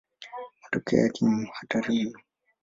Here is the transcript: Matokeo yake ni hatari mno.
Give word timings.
Matokeo 0.61 0.99
yake 1.01 1.25
ni 1.25 1.45
hatari 1.53 2.03
mno. 2.05 2.19